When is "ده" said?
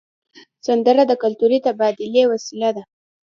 2.75-2.83